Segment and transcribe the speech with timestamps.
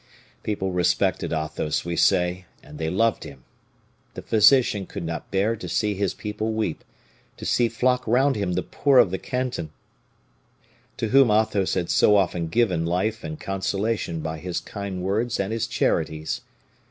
[0.41, 3.43] People respected Athos, we say, and they loved him.
[4.15, 6.83] The physician could not bear to see his people weep,
[7.37, 9.69] to see flock round him the poor of the canton,
[10.97, 15.53] to whom Athos had so often given life and consolation by his kind words and
[15.53, 16.41] his charities.